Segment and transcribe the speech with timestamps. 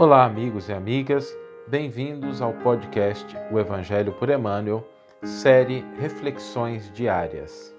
[0.00, 1.30] Olá, amigos e amigas,
[1.68, 4.82] bem-vindos ao podcast O Evangelho por Emmanuel,
[5.22, 7.76] série Reflexões Diárias.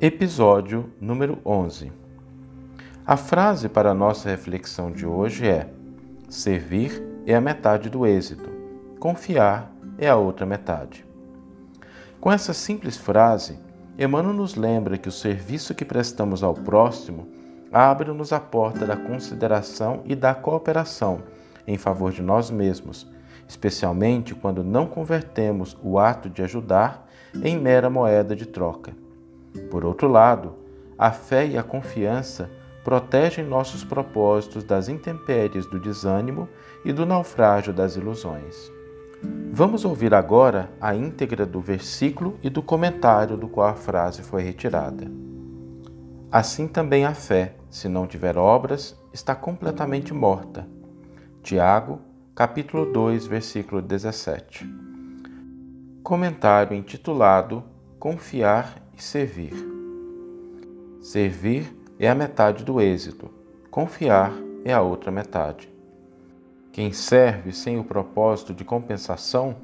[0.00, 1.92] Episódio número 11
[3.06, 5.72] A frase para a nossa reflexão de hoje é:
[6.28, 8.50] Servir é a metade do êxito,
[8.98, 11.08] confiar é a outra metade.
[12.20, 13.58] Com essa simples frase,
[13.98, 17.26] Emmanuel nos lembra que o serviço que prestamos ao próximo
[17.72, 21.22] abre-nos a porta da consideração e da cooperação
[21.66, 23.10] em favor de nós mesmos,
[23.48, 27.08] especialmente quando não convertemos o ato de ajudar
[27.42, 28.92] em mera moeda de troca.
[29.70, 30.56] Por outro lado,
[30.98, 32.50] a fé e a confiança
[32.84, 36.46] protegem nossos propósitos das intempéries do desânimo
[36.84, 38.79] e do naufrágio das ilusões.
[39.22, 44.42] Vamos ouvir agora a íntegra do versículo e do comentário do qual a frase foi
[44.42, 45.10] retirada.
[46.30, 50.66] Assim também a fé, se não tiver obras, está completamente morta.
[51.42, 52.00] Tiago,
[52.34, 54.66] capítulo 2, versículo 17.
[56.02, 57.62] Comentário intitulado
[57.98, 59.52] Confiar e Servir.
[61.00, 63.30] Servir é a metade do êxito,
[63.70, 64.32] confiar
[64.64, 65.69] é a outra metade.
[66.72, 69.56] Quem serve sem o propósito de compensação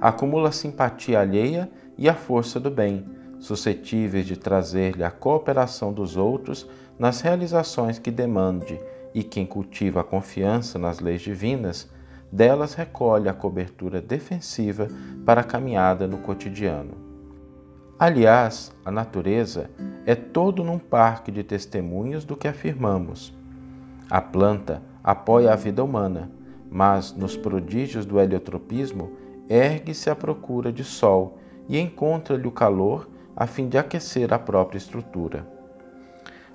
[0.00, 3.04] acumula simpatia alheia e a força do bem,
[3.38, 6.66] suscetíveis de trazer-lhe a cooperação dos outros
[6.98, 8.80] nas realizações que demande,
[9.12, 11.90] e quem cultiva a confiança nas leis divinas,
[12.32, 14.88] delas recolhe a cobertura defensiva
[15.24, 16.92] para a caminhada no cotidiano.
[17.98, 19.70] Aliás, a natureza
[20.06, 23.32] é todo num parque de testemunhas do que afirmamos.
[24.10, 26.30] A planta apoia a vida humana
[26.74, 29.12] mas nos prodígios do heliotropismo
[29.48, 34.78] ergue-se à procura de sol e encontra-lhe o calor a fim de aquecer a própria
[34.78, 35.46] estrutura.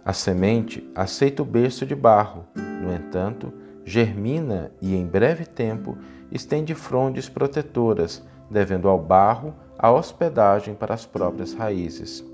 [0.03, 3.53] A semente aceita o berço de barro, no entanto,
[3.85, 5.97] germina e em breve tempo
[6.29, 12.25] estende frondes protetoras, devendo ao barro a hospedagem para as próprias raízes.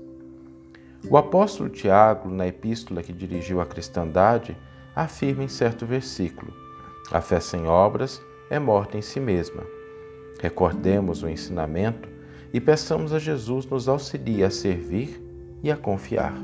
[1.08, 4.56] O apóstolo Tiago, na epístola que dirigiu à cristandade,
[4.94, 6.52] afirma em certo versículo:
[7.12, 9.62] a fé sem obras é morta em si mesma.
[10.40, 12.08] Recordemos o ensinamento
[12.52, 15.22] e peçamos a Jesus nos auxilie a servir
[15.62, 16.34] e a confiar.